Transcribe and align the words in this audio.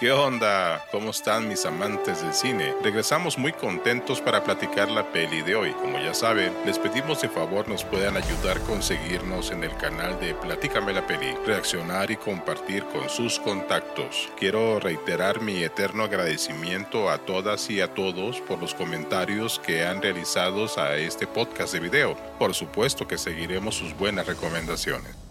¿Qué 0.00 0.10
onda? 0.10 0.84
¿Cómo 0.90 1.10
están 1.10 1.46
mis 1.46 1.64
amantes 1.66 2.20
del 2.20 2.34
cine? 2.34 2.74
Regresamos 2.82 3.38
muy 3.38 3.52
contentos 3.52 4.20
para 4.20 4.42
platicar 4.42 4.90
la 4.90 5.12
peli 5.12 5.42
de 5.42 5.54
hoy. 5.54 5.70
Como 5.70 6.00
ya 6.00 6.12
saben, 6.12 6.52
les 6.66 6.80
pedimos 6.80 7.22
de 7.22 7.28
favor 7.28 7.68
nos 7.68 7.84
puedan 7.84 8.16
ayudar 8.16 8.58
con 8.62 8.82
seguirnos 8.82 9.52
en 9.52 9.62
el 9.62 9.76
canal 9.76 10.18
de 10.18 10.34
Platícame 10.34 10.92
la 10.92 11.06
peli, 11.06 11.36
reaccionar 11.46 12.10
y 12.10 12.16
compartir 12.16 12.84
con 12.86 13.08
sus 13.08 13.38
contactos. 13.38 14.28
Quiero 14.36 14.80
reiterar 14.80 15.40
mi 15.40 15.62
eterno 15.62 16.02
agradecimiento 16.02 17.08
a 17.08 17.18
todas 17.18 17.70
y 17.70 17.80
a 17.80 17.94
todos 17.94 18.40
por 18.40 18.58
los 18.58 18.74
comentarios 18.74 19.60
que 19.64 19.86
han 19.86 20.02
realizado 20.02 20.66
a 20.76 20.96
este 20.96 21.28
podcast 21.28 21.72
de 21.72 21.78
video. 21.78 22.16
Por 22.40 22.52
supuesto 22.52 23.06
que 23.06 23.16
seguiremos 23.16 23.76
sus 23.76 23.96
buenas 23.96 24.26
recomendaciones. 24.26 25.23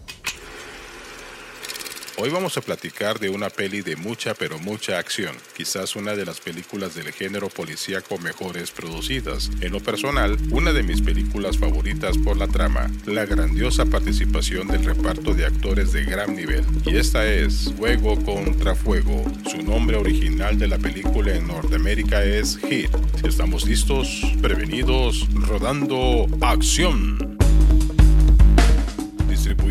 Hoy 2.16 2.30
vamos 2.30 2.56
a 2.56 2.60
platicar 2.60 3.18
de 3.18 3.28
una 3.28 3.50
peli 3.50 3.82
de 3.82 3.96
mucha 3.96 4.34
pero 4.34 4.60
mucha 4.60 4.98
acción, 4.98 5.34
quizás 5.56 5.96
una 5.96 6.14
de 6.14 6.24
las 6.24 6.40
películas 6.40 6.94
del 6.94 7.12
género 7.12 7.48
policíaco 7.48 8.18
mejores 8.18 8.70
producidas. 8.70 9.50
En 9.60 9.72
lo 9.72 9.80
personal, 9.80 10.36
una 10.52 10.72
de 10.72 10.84
mis 10.84 11.02
películas 11.02 11.58
favoritas 11.58 12.16
por 12.18 12.36
la 12.36 12.46
trama, 12.46 12.88
la 13.06 13.26
grandiosa 13.26 13.84
participación 13.86 14.68
del 14.68 14.84
reparto 14.84 15.34
de 15.34 15.46
actores 15.46 15.92
de 15.92 16.04
gran 16.04 16.36
nivel. 16.36 16.64
Y 16.86 16.96
esta 16.96 17.26
es 17.26 17.72
Fuego 17.76 18.22
contra 18.24 18.76
Fuego. 18.76 19.24
Su 19.50 19.62
nombre 19.62 19.96
original 19.96 20.56
de 20.56 20.68
la 20.68 20.78
película 20.78 21.34
en 21.34 21.48
Norteamérica 21.48 22.22
es 22.22 22.58
Hit. 22.58 22.90
Estamos 23.24 23.64
listos, 23.64 24.22
prevenidos, 24.40 25.26
rodando 25.48 26.28
acción 26.40 27.33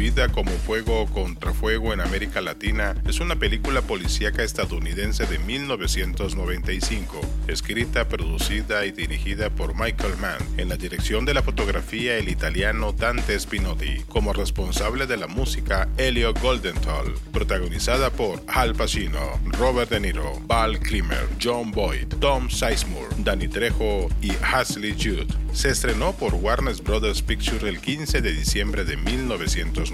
distribuida 0.03 0.34
como 0.34 0.52
Fuego 0.52 1.05
contra 1.05 1.53
Fuego 1.53 1.93
en 1.93 2.02
América 2.02 2.41
Latina, 2.41 2.94
es 3.07 3.21
una 3.21 3.38
película 3.38 3.81
policíaca 3.81 4.44
estadounidense 4.44 5.25
de 5.25 5.39
1995, 5.39 7.21
escrita, 7.48 8.09
producida 8.09 8.86
y 8.86 8.92
dirigida 8.92 9.50
por 9.50 9.80
Michael 9.80 10.17
Mann. 10.17 10.38
En 10.58 10.67
la 10.67 10.75
dirección 10.75 11.23
de 11.23 11.33
la 11.33 11.42
fotografía, 11.42 12.17
el 12.17 12.27
italiano 12.27 12.92
Dante 12.92 13.39
Spinotti. 13.39 14.03
Como 14.09 14.33
responsable 14.33 15.08
de 15.08 15.16
la 15.16 15.27
música, 15.27 15.88
Elio 15.97 16.33
Goldenthal. 16.33 17.14
Protagonizada 17.31 18.09
por 18.09 18.44
Al 18.47 18.75
Pacino, 18.75 19.39
Robert 19.45 19.89
De 19.89 20.02
Niro, 20.02 20.38
Val 20.45 20.80
Klimer, 20.80 21.27
John 21.42 21.72
Boyd, 21.72 22.08
Tom 22.20 22.49
Sizemore, 22.49 23.16
Danny 23.20 23.47
Trejo 23.47 24.09
y 24.22 24.31
Hasley 24.42 24.94
Judd. 24.94 25.31
Se 25.53 25.70
estrenó 25.70 26.14
por 26.14 26.33
Warner 26.33 26.75
Brothers 26.81 27.22
Pictures 27.22 27.64
el 27.64 27.80
15 27.80 28.22
de 28.22 28.33
diciembre 28.33 28.83
de 28.83 28.97
1995, 28.97 29.92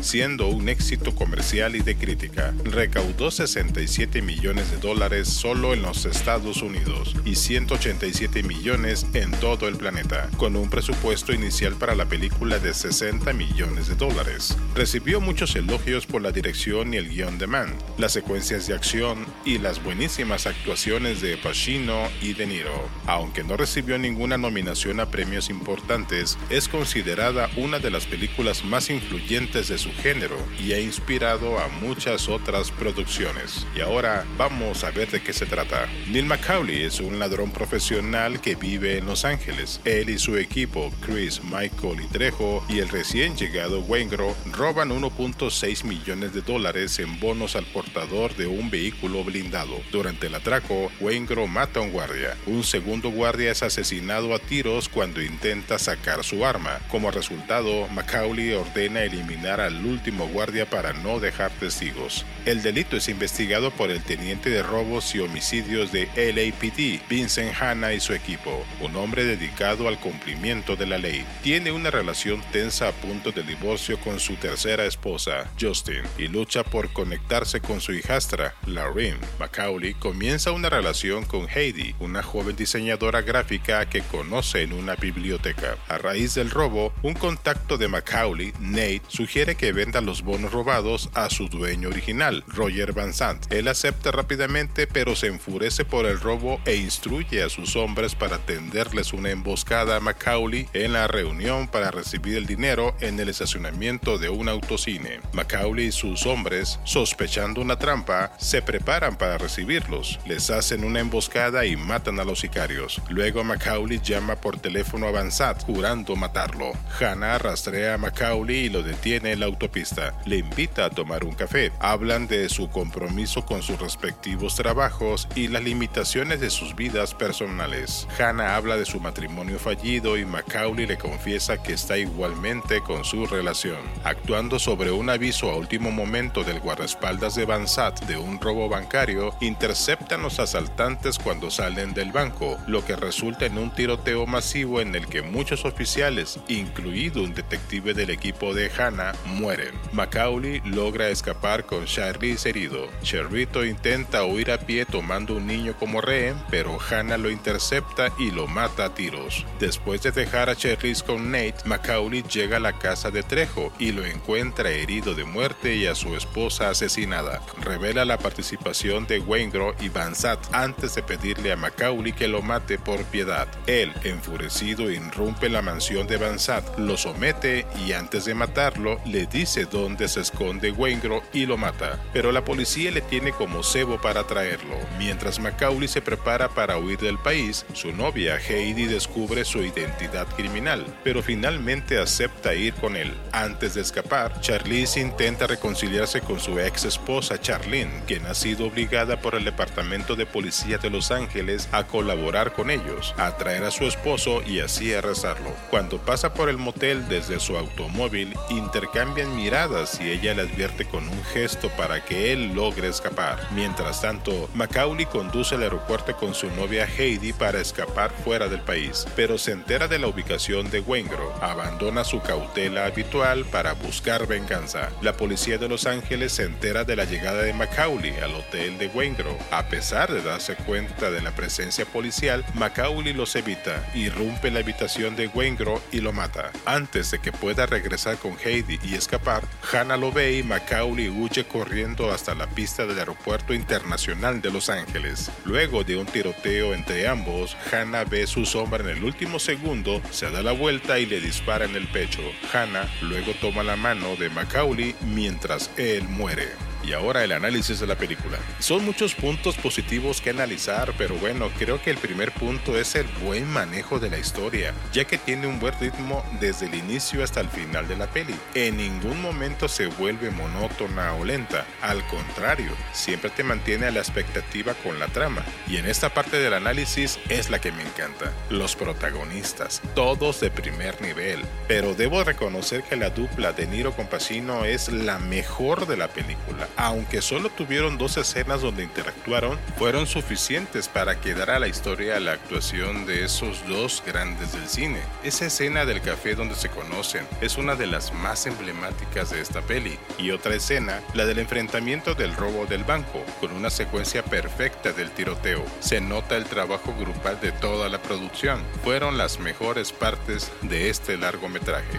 siendo 0.00 0.48
un 0.48 0.68
éxito 0.68 1.14
comercial 1.14 1.76
y 1.76 1.80
de 1.80 1.96
crítica. 1.96 2.54
Recaudó 2.64 3.30
67 3.30 4.22
millones 4.22 4.70
de 4.70 4.78
dólares 4.78 5.28
solo 5.28 5.74
en 5.74 5.82
los 5.82 6.04
Estados 6.04 6.62
Unidos 6.62 7.14
y 7.24 7.34
187 7.34 8.42
millones 8.42 9.06
en 9.14 9.30
todo 9.32 9.68
el 9.68 9.76
planeta, 9.76 10.28
con 10.36 10.56
un 10.56 10.70
presupuesto 10.70 11.32
inicial 11.32 11.74
para 11.74 11.94
la 11.94 12.06
película 12.06 12.58
de 12.58 12.74
60 12.74 13.32
millones 13.32 13.88
de 13.88 13.94
dólares. 13.94 14.56
Recibió 14.74 15.20
muchos 15.20 15.54
elogios 15.56 16.06
por 16.06 16.22
la 16.22 16.32
dirección 16.32 16.94
y 16.94 16.96
el 16.96 17.08
guion 17.08 17.38
de 17.38 17.46
Mann, 17.46 17.74
las 17.96 18.12
secuencias 18.12 18.66
de 18.66 18.74
acción 18.74 19.26
y 19.44 19.58
las 19.58 19.82
buenísimas 19.82 20.46
actuaciones 20.46 21.20
de 21.20 21.36
Pacino 21.36 22.08
y 22.20 22.34
De 22.34 22.46
Niro. 22.46 22.88
Aunque 23.06 23.44
no 23.44 23.56
recibió 23.56 23.98
ninguna 23.98 24.38
nominación 24.38 25.00
a 25.00 25.10
premios 25.10 25.50
importantes, 25.50 26.38
es 26.50 26.68
considerada 26.68 27.50
una 27.56 27.78
de 27.78 27.90
las 27.90 28.06
películas 28.06 28.64
más 28.64 28.87
influyentes 28.90 29.68
de 29.68 29.78
su 29.78 29.92
género 29.92 30.36
y 30.58 30.72
ha 30.72 30.80
inspirado 30.80 31.58
a 31.58 31.68
muchas 31.68 32.28
otras 32.28 32.70
producciones. 32.70 33.66
Y 33.76 33.80
ahora 33.80 34.24
vamos 34.36 34.84
a 34.84 34.90
ver 34.90 35.10
de 35.10 35.22
qué 35.22 35.32
se 35.32 35.46
trata. 35.46 35.88
Neil 36.08 36.24
McCauley 36.24 36.84
es 36.84 37.00
un 37.00 37.18
ladrón 37.18 37.50
profesional 37.52 38.40
que 38.40 38.54
vive 38.54 38.98
en 38.98 39.06
Los 39.06 39.24
Ángeles. 39.24 39.80
Él 39.84 40.08
y 40.08 40.18
su 40.18 40.36
equipo, 40.36 40.92
Chris, 41.04 41.42
Michael 41.44 42.00
y 42.04 42.06
Trejo, 42.06 42.64
y 42.68 42.78
el 42.78 42.88
recién 42.88 43.36
llegado 43.36 43.80
Wengro, 43.80 44.34
roban 44.52 44.90
1.6 44.90 45.84
millones 45.84 46.32
de 46.32 46.40
dólares 46.40 46.98
en 46.98 47.20
bonos 47.20 47.56
al 47.56 47.66
portador 47.66 48.34
de 48.36 48.46
un 48.46 48.70
vehículo 48.70 49.24
blindado. 49.24 49.76
Durante 49.92 50.28
el 50.28 50.34
atraco, 50.34 50.90
Wengro 51.00 51.46
mata 51.46 51.80
a 51.80 51.82
un 51.82 51.92
guardia. 51.92 52.36
Un 52.46 52.64
segundo 52.64 53.10
guardia 53.10 53.50
es 53.50 53.62
asesinado 53.62 54.34
a 54.34 54.38
tiros 54.38 54.88
cuando 54.88 55.20
intenta 55.20 55.78
sacar 55.78 56.24
su 56.24 56.46
arma. 56.46 56.78
Como 56.90 57.10
resultado, 57.10 57.86
Macaulay 57.88 58.52
ordena 58.52 58.77
eliminar 58.86 59.60
al 59.60 59.84
último 59.84 60.28
guardia 60.28 60.66
para 60.66 60.92
no 60.92 61.20
dejar 61.20 61.50
testigos. 61.50 62.24
El 62.46 62.62
delito 62.62 62.96
es 62.96 63.08
investigado 63.08 63.70
por 63.70 63.90
el 63.90 64.02
teniente 64.02 64.50
de 64.50 64.62
robos 64.62 65.14
y 65.14 65.20
homicidios 65.20 65.92
de 65.92 66.06
LAPD, 66.16 67.08
Vincent 67.08 67.54
Hanna 67.60 67.92
y 67.92 68.00
su 68.00 68.12
equipo, 68.12 68.64
un 68.80 68.96
hombre 68.96 69.24
dedicado 69.24 69.88
al 69.88 69.98
cumplimiento 69.98 70.76
de 70.76 70.86
la 70.86 70.98
ley. 70.98 71.24
Tiene 71.42 71.72
una 71.72 71.90
relación 71.90 72.42
tensa 72.52 72.88
a 72.88 72.92
punto 72.92 73.32
de 73.32 73.42
divorcio 73.42 73.98
con 74.00 74.20
su 74.20 74.36
tercera 74.36 74.84
esposa, 74.84 75.50
Justin, 75.60 76.02
y 76.16 76.28
lucha 76.28 76.64
por 76.64 76.92
conectarse 76.92 77.60
con 77.60 77.80
su 77.80 77.92
hijastra, 77.92 78.54
Lauren. 78.66 79.18
Macaulay 79.38 79.94
comienza 79.94 80.52
una 80.52 80.70
relación 80.70 81.24
con 81.24 81.48
Heidi, 81.48 81.94
una 81.98 82.22
joven 82.22 82.56
diseñadora 82.56 83.22
gráfica 83.22 83.88
que 83.88 84.02
conoce 84.02 84.62
en 84.62 84.72
una 84.72 84.94
biblioteca. 84.96 85.76
A 85.88 85.98
raíz 85.98 86.34
del 86.34 86.50
robo, 86.50 86.92
un 87.02 87.14
contacto 87.14 87.78
de 87.78 87.88
Macaulay, 87.88 88.52
Nate, 88.68 89.02
sugiere 89.08 89.54
que 89.54 89.72
venda 89.72 90.00
los 90.00 90.22
bonos 90.22 90.52
robados 90.52 91.10
a 91.14 91.30
su 91.30 91.48
dueño 91.48 91.88
original, 91.88 92.44
Roger 92.46 92.92
Van 92.92 93.14
Sant. 93.14 93.50
Él 93.50 93.68
acepta 93.68 94.10
rápidamente, 94.10 94.86
pero 94.86 95.16
se 95.16 95.28
enfurece 95.28 95.84
por 95.84 96.04
el 96.06 96.20
robo 96.20 96.60
e 96.66 96.76
instruye 96.76 97.42
a 97.42 97.48
sus 97.48 97.76
hombres 97.76 98.14
para 98.14 98.38
tenderles 98.38 99.12
una 99.12 99.30
emboscada 99.30 99.96
a 99.96 100.00
Macaulay 100.00 100.68
en 100.74 100.92
la 100.92 101.06
reunión 101.06 101.68
para 101.68 101.90
recibir 101.90 102.36
el 102.36 102.46
dinero 102.46 102.94
en 103.00 103.18
el 103.18 103.28
estacionamiento 103.28 104.18
de 104.18 104.28
un 104.28 104.48
autocine. 104.48 105.20
Macaulay 105.32 105.86
y 105.86 105.92
sus 105.92 106.26
hombres, 106.26 106.78
sospechando 106.84 107.60
una 107.60 107.78
trampa, 107.78 108.32
se 108.38 108.60
preparan 108.60 109.16
para 109.16 109.38
recibirlos. 109.38 110.20
Les 110.26 110.50
hacen 110.50 110.84
una 110.84 111.00
emboscada 111.00 111.64
y 111.64 111.76
matan 111.76 112.20
a 112.20 112.24
los 112.24 112.40
sicarios. 112.40 113.00
Luego 113.08 113.44
Macaulay 113.44 114.00
llama 114.02 114.36
por 114.36 114.58
teléfono 114.58 115.06
a 115.06 115.10
Van 115.10 115.30
jurando 115.66 116.16
matarlo. 116.16 116.72
Hannah 116.98 117.38
rastrea 117.38 117.94
a 117.94 117.98
Macaulay 117.98 118.57
y 118.58 118.68
lo 118.68 118.82
detiene 118.82 119.32
en 119.32 119.40
la 119.40 119.46
autopista. 119.46 120.14
Le 120.26 120.38
invita 120.38 120.86
a 120.86 120.90
tomar 120.90 121.24
un 121.24 121.34
café. 121.34 121.72
Hablan 121.78 122.26
de 122.26 122.48
su 122.48 122.68
compromiso 122.68 123.46
con 123.46 123.62
sus 123.62 123.78
respectivos 123.80 124.56
trabajos 124.56 125.28
y 125.34 125.48
las 125.48 125.62
limitaciones 125.62 126.40
de 126.40 126.50
sus 126.50 126.74
vidas 126.74 127.14
personales. 127.14 128.06
Hannah 128.18 128.56
habla 128.56 128.76
de 128.76 128.84
su 128.84 129.00
matrimonio 129.00 129.58
fallido 129.58 130.18
y 130.18 130.24
Macaulay 130.24 130.86
le 130.86 130.98
confiesa 130.98 131.62
que 131.62 131.74
está 131.74 131.96
igualmente 131.96 132.80
con 132.80 133.04
su 133.04 133.26
relación. 133.26 133.78
Actuando 134.04 134.58
sobre 134.58 134.90
un 134.90 135.10
aviso 135.10 135.50
a 135.50 135.56
último 135.56 135.90
momento 135.90 136.42
del 136.44 136.60
guardaespaldas 136.60 137.34
de 137.34 137.44
Van 137.44 137.68
de 138.06 138.16
un 138.16 138.40
robo 138.40 138.68
bancario, 138.68 139.34
interceptan 139.40 140.22
los 140.22 140.40
asaltantes 140.40 141.18
cuando 141.18 141.50
salen 141.50 141.92
del 141.92 142.12
banco, 142.12 142.56
lo 142.66 142.84
que 142.84 142.96
resulta 142.96 143.46
en 143.46 143.58
un 143.58 143.70
tiroteo 143.70 144.26
masivo 144.26 144.80
en 144.80 144.94
el 144.94 145.06
que 145.06 145.22
muchos 145.22 145.64
oficiales, 145.64 146.40
incluido 146.48 147.22
un 147.22 147.34
detective 147.34 147.94
del 147.94 148.10
equipo 148.10 148.47
de 148.54 148.70
Hannah, 148.70 149.14
mueren. 149.26 149.74
Macaulay 149.92 150.60
logra 150.64 151.08
escapar 151.08 151.66
con 151.66 151.84
Charlize 151.84 152.48
herido. 152.48 152.88
Cherrito 153.02 153.64
intenta 153.64 154.24
huir 154.24 154.50
a 154.50 154.58
pie 154.58 154.84
tomando 154.84 155.36
un 155.36 155.46
niño 155.46 155.74
como 155.78 156.00
rehén, 156.00 156.36
pero 156.50 156.78
Hannah 156.80 157.18
lo 157.18 157.30
intercepta 157.30 158.12
y 158.18 158.30
lo 158.30 158.46
mata 158.46 158.86
a 158.86 158.94
tiros. 158.94 159.46
Después 159.58 160.02
de 160.02 160.10
dejar 160.10 160.50
a 160.50 160.56
Charlize 160.56 161.04
con 161.04 161.30
Nate, 161.30 161.56
Macaulay 161.64 162.22
llega 162.22 162.58
a 162.58 162.60
la 162.60 162.78
casa 162.78 163.10
de 163.10 163.22
Trejo 163.22 163.72
y 163.78 163.92
lo 163.92 164.04
encuentra 164.04 164.70
herido 164.70 165.14
de 165.14 165.24
muerte 165.24 165.76
y 165.76 165.86
a 165.86 165.94
su 165.94 166.16
esposa 166.16 166.70
asesinada. 166.70 167.40
Revela 167.60 168.04
la 168.04 168.18
participación 168.18 169.06
de 169.06 169.20
Waingro 169.20 169.74
y 169.80 169.88
Van 169.88 170.14
antes 170.52 170.94
de 170.94 171.02
pedirle 171.02 171.52
a 171.52 171.56
Macaulay 171.56 172.12
que 172.12 172.28
lo 172.28 172.42
mate 172.42 172.78
por 172.78 173.02
piedad. 173.04 173.46
Él, 173.66 173.92
enfurecido, 174.04 174.90
irrumpe 174.90 175.48
la 175.48 175.62
mansión 175.62 176.06
de 176.06 176.16
Van 176.16 176.38
lo 176.76 176.96
somete 176.96 177.66
y 177.84 177.92
antes 177.92 178.24
de 178.24 178.34
matarlo 178.38 179.00
le 179.04 179.26
dice 179.26 179.66
dónde 179.66 180.08
se 180.08 180.20
esconde 180.20 180.70
Wengro 180.70 181.22
y 181.32 181.44
lo 181.44 181.58
mata. 181.58 181.98
Pero 182.12 182.32
la 182.32 182.44
policía 182.44 182.90
le 182.90 183.02
tiene 183.02 183.32
como 183.32 183.62
cebo 183.62 184.00
para 184.00 184.26
traerlo. 184.26 184.76
Mientras 184.98 185.38
Macaulay 185.38 185.88
se 185.88 186.00
prepara 186.00 186.48
para 186.48 186.78
huir 186.78 186.98
del 186.98 187.18
país, 187.18 187.66
su 187.74 187.92
novia 187.92 188.38
Heidi 188.38 188.86
descubre 188.86 189.44
su 189.44 189.62
identidad 189.62 190.26
criminal, 190.36 190.86
pero 191.04 191.22
finalmente 191.22 191.98
acepta 191.98 192.54
ir 192.54 192.72
con 192.74 192.96
él. 192.96 193.12
Antes 193.32 193.74
de 193.74 193.82
escapar, 193.82 194.40
Charlize 194.40 195.00
intenta 195.00 195.46
reconciliarse 195.46 196.20
con 196.20 196.40
su 196.40 196.58
ex 196.58 196.84
esposa 196.84 197.40
Charlene, 197.40 198.02
quien 198.06 198.24
ha 198.26 198.34
sido 198.34 198.66
obligada 198.66 199.20
por 199.20 199.34
el 199.34 199.44
Departamento 199.44 200.16
de 200.16 200.26
Policía 200.26 200.78
de 200.78 200.90
Los 200.90 201.10
Ángeles 201.10 201.68
a 201.72 201.84
colaborar 201.84 202.52
con 202.52 202.70
ellos, 202.70 203.14
a 203.18 203.36
traer 203.36 203.64
a 203.64 203.70
su 203.70 203.84
esposo 203.84 204.42
y 204.46 204.60
así 204.60 204.94
arrestarlo. 204.94 205.52
Cuando 205.70 205.98
pasa 205.98 206.32
por 206.32 206.48
el 206.48 206.58
motel 206.58 207.08
desde 207.08 207.40
su 207.40 207.56
automóvil, 207.56 208.27
intercambian 208.50 209.34
miradas 209.36 210.00
y 210.00 210.10
ella 210.10 210.34
le 210.34 210.42
advierte 210.42 210.84
con 210.84 211.08
un 211.08 211.24
gesto 211.24 211.68
para 211.70 212.04
que 212.04 212.32
él 212.32 212.54
logre 212.54 212.88
escapar. 212.88 213.46
Mientras 213.52 214.00
tanto, 214.00 214.48
Macaulay 214.54 215.06
conduce 215.06 215.54
al 215.54 215.62
aeropuerto 215.62 216.16
con 216.16 216.34
su 216.34 216.50
novia 216.50 216.86
Heidi 216.86 217.32
para 217.32 217.60
escapar 217.60 218.10
fuera 218.24 218.48
del 218.48 218.60
país, 218.60 219.06
pero 219.16 219.38
se 219.38 219.52
entera 219.52 219.88
de 219.88 219.98
la 219.98 220.08
ubicación 220.08 220.70
de 220.70 220.80
Wengro, 220.80 221.34
abandona 221.42 222.04
su 222.04 222.20
cautela 222.20 222.86
habitual 222.86 223.44
para 223.46 223.72
buscar 223.74 224.26
venganza. 224.26 224.90
La 225.02 225.14
policía 225.14 225.58
de 225.58 225.68
Los 225.68 225.86
Ángeles 225.86 226.32
se 226.32 226.44
entera 226.44 226.84
de 226.84 226.96
la 226.96 227.04
llegada 227.04 227.42
de 227.42 227.52
Macaulay 227.52 228.16
al 228.20 228.34
hotel 228.34 228.78
de 228.78 228.88
Wengro. 228.88 229.36
A 229.50 229.68
pesar 229.68 230.12
de 230.12 230.22
darse 230.22 230.56
cuenta 230.56 231.10
de 231.10 231.22
la 231.22 231.32
presencia 231.32 231.86
policial, 231.86 232.44
Macaulay 232.54 233.12
los 233.12 233.34
evita, 233.36 233.88
irrumpe 233.94 234.50
la 234.50 234.60
habitación 234.60 235.16
de 235.16 235.28
Wengro 235.28 235.80
y 235.92 236.00
lo 236.00 236.12
mata. 236.12 236.50
Antes 236.64 237.10
de 237.10 237.18
que 237.18 237.32
pueda 237.32 237.66
regresar 237.66 238.17
con 238.18 238.36
Heidi 238.44 238.78
y 238.82 238.94
escapar, 238.94 239.42
Hannah 239.72 239.96
lo 239.96 240.12
ve 240.12 240.36
y 240.38 240.42
Macaulay 240.42 241.08
huye 241.08 241.44
corriendo 241.44 242.10
hasta 242.10 242.34
la 242.34 242.46
pista 242.46 242.86
del 242.86 242.98
aeropuerto 242.98 243.54
internacional 243.54 244.40
de 244.40 244.50
Los 244.50 244.68
Ángeles. 244.68 245.30
Luego 245.44 245.84
de 245.84 245.96
un 245.96 246.06
tiroteo 246.06 246.74
entre 246.74 247.08
ambos, 247.08 247.56
Hannah 247.72 248.04
ve 248.04 248.26
su 248.26 248.44
sombra 248.44 248.82
en 248.84 248.98
el 248.98 249.04
último 249.04 249.38
segundo, 249.38 250.02
se 250.10 250.30
da 250.30 250.42
la 250.42 250.52
vuelta 250.52 250.98
y 250.98 251.06
le 251.06 251.20
dispara 251.20 251.64
en 251.64 251.76
el 251.76 251.88
pecho. 251.88 252.22
Hannah 252.52 252.88
luego 253.02 253.32
toma 253.40 253.62
la 253.62 253.76
mano 253.76 254.16
de 254.16 254.30
Macaulay 254.30 254.94
mientras 255.00 255.70
él 255.76 256.04
muere. 256.08 256.67
Y 256.84 256.92
ahora 256.92 257.24
el 257.24 257.32
análisis 257.32 257.80
de 257.80 257.86
la 257.86 257.96
película. 257.96 258.38
Son 258.60 258.84
muchos 258.84 259.14
puntos 259.14 259.56
positivos 259.56 260.20
que 260.20 260.30
analizar, 260.30 260.92
pero 260.96 261.16
bueno, 261.16 261.50
creo 261.58 261.82
que 261.82 261.90
el 261.90 261.98
primer 261.98 262.32
punto 262.32 262.78
es 262.78 262.94
el 262.94 263.06
buen 263.22 263.48
manejo 263.50 263.98
de 263.98 264.10
la 264.10 264.18
historia, 264.18 264.72
ya 264.92 265.04
que 265.04 265.18
tiene 265.18 265.46
un 265.46 265.58
buen 265.58 265.78
ritmo 265.80 266.24
desde 266.40 266.66
el 266.66 266.74
inicio 266.74 267.22
hasta 267.22 267.40
el 267.40 267.48
final 267.48 267.88
de 267.88 267.96
la 267.96 268.06
peli. 268.06 268.34
En 268.54 268.76
ningún 268.76 269.20
momento 269.20 269.68
se 269.68 269.86
vuelve 269.86 270.30
monótona 270.30 271.14
o 271.14 271.24
lenta, 271.24 271.66
al 271.82 272.06
contrario, 272.06 272.72
siempre 272.92 273.30
te 273.30 273.44
mantiene 273.44 273.86
a 273.86 273.90
la 273.90 274.00
expectativa 274.00 274.74
con 274.74 274.98
la 274.98 275.08
trama. 275.08 275.44
Y 275.66 275.76
en 275.76 275.86
esta 275.86 276.14
parte 276.14 276.38
del 276.38 276.54
análisis 276.54 277.18
es 277.28 277.50
la 277.50 277.60
que 277.60 277.72
me 277.72 277.82
encanta. 277.82 278.32
Los 278.50 278.76
protagonistas, 278.76 279.82
todos 279.94 280.40
de 280.40 280.50
primer 280.50 281.00
nivel, 281.02 281.40
pero 281.66 281.94
debo 281.94 282.22
reconocer 282.24 282.82
que 282.82 282.96
la 282.96 283.10
dupla 283.10 283.52
de 283.52 283.66
Niro 283.66 283.92
con 283.94 284.06
Pacino 284.06 284.64
es 284.64 284.88
la 284.88 285.18
mejor 285.18 285.86
de 285.86 285.96
la 285.96 286.08
película 286.08 286.67
aunque 286.76 287.22
solo 287.22 287.48
tuvieron 287.48 287.96
dos 287.96 288.16
escenas 288.16 288.60
donde 288.60 288.82
interactuaron, 288.82 289.58
fueron 289.78 290.06
suficientes 290.06 290.88
para 290.88 291.20
que 291.20 291.34
a 291.38 291.58
la 291.60 291.68
historia 291.68 292.18
la 292.18 292.32
actuación 292.32 293.06
de 293.06 293.24
esos 293.24 293.66
dos 293.68 294.02
grandes 294.04 294.52
del 294.52 294.68
cine. 294.68 295.00
Esa 295.22 295.46
escena 295.46 295.84
del 295.84 296.00
café 296.00 296.34
donde 296.34 296.56
se 296.56 296.68
conocen 296.68 297.26
es 297.40 297.56
una 297.56 297.76
de 297.76 297.86
las 297.86 298.12
más 298.12 298.46
emblemáticas 298.46 299.30
de 299.30 299.40
esta 299.40 299.62
peli, 299.62 299.98
y 300.18 300.32
otra 300.32 300.56
escena, 300.56 301.00
la 301.14 301.26
del 301.26 301.38
enfrentamiento 301.38 302.14
del 302.14 302.34
robo 302.34 302.66
del 302.66 302.84
banco, 302.84 303.24
con 303.40 303.52
una 303.52 303.70
secuencia 303.70 304.24
perfecta 304.24 304.92
del 304.92 305.12
tiroteo. 305.12 305.64
Se 305.80 306.00
nota 306.00 306.36
el 306.36 306.44
trabajo 306.44 306.94
grupal 306.98 307.40
de 307.40 307.52
toda 307.52 307.88
la 307.88 308.02
producción. 308.02 308.62
Fueron 308.82 309.16
las 309.16 309.38
mejores 309.38 309.92
partes 309.92 310.50
de 310.62 310.90
este 310.90 311.16
largometraje. 311.16 311.98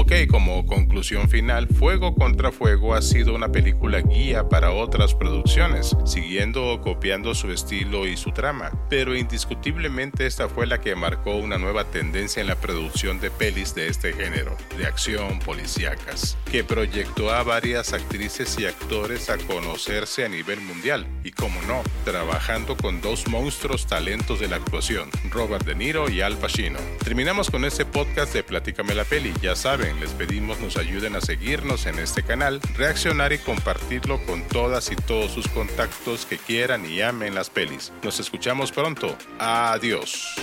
Ok, 0.00 0.12
como 0.30 0.64
conclusión 0.64 1.28
final, 1.28 1.66
Fuego 1.66 2.14
contra 2.14 2.52
Fuego 2.52 2.94
ha 2.94 3.02
sido 3.02 3.34
una 3.34 3.50
película 3.50 4.00
guía 4.00 4.48
para 4.48 4.70
otras 4.70 5.12
producciones, 5.12 5.96
siguiendo 6.06 6.68
o 6.68 6.80
copiando 6.80 7.34
su 7.34 7.50
estilo 7.50 8.06
y 8.06 8.16
su 8.16 8.30
trama, 8.30 8.70
pero 8.88 9.16
indiscutiblemente 9.16 10.24
esta 10.24 10.48
fue 10.48 10.68
la 10.68 10.80
que 10.80 10.94
marcó 10.94 11.34
una 11.34 11.58
nueva 11.58 11.82
tendencia 11.82 12.40
en 12.40 12.46
la 12.46 12.54
producción 12.54 13.18
de 13.18 13.32
pelis 13.32 13.74
de 13.74 13.88
este 13.88 14.12
género, 14.12 14.56
de 14.78 14.86
acción 14.86 15.40
policíacas, 15.40 16.38
que 16.48 16.62
proyectó 16.62 17.32
a 17.32 17.42
varias 17.42 17.92
actrices 17.92 18.56
y 18.60 18.66
actores 18.66 19.28
a 19.30 19.36
conocerse 19.36 20.24
a 20.24 20.28
nivel 20.28 20.60
mundial, 20.60 21.08
y 21.24 21.32
como 21.32 21.60
no, 21.62 21.82
trabajando 22.04 22.76
con 22.76 23.00
dos 23.00 23.26
monstruos 23.26 23.88
talentos 23.88 24.38
de 24.38 24.46
la 24.46 24.56
actuación, 24.56 25.10
Robert 25.28 25.66
De 25.66 25.74
Niro 25.74 26.08
y 26.08 26.20
Al 26.20 26.36
Pacino. 26.36 26.78
Terminamos 27.02 27.50
con 27.50 27.64
este 27.64 27.84
podcast 27.84 28.32
de 28.32 28.44
Platícame 28.44 28.94
la 28.94 29.02
peli, 29.02 29.34
ya 29.42 29.56
saben, 29.56 29.87
les 29.96 30.10
pedimos 30.10 30.60
nos 30.60 30.76
ayuden 30.76 31.16
a 31.16 31.20
seguirnos 31.20 31.86
en 31.86 31.98
este 31.98 32.22
canal, 32.22 32.60
reaccionar 32.76 33.32
y 33.32 33.38
compartirlo 33.38 34.24
con 34.26 34.46
todas 34.48 34.90
y 34.92 34.96
todos 34.96 35.32
sus 35.32 35.48
contactos 35.48 36.26
que 36.26 36.38
quieran 36.38 36.84
y 36.90 37.00
amen 37.00 37.34
las 37.34 37.50
pelis. 37.50 37.92
Nos 38.02 38.20
escuchamos 38.20 38.72
pronto. 38.72 39.16
Adiós. 39.38 40.34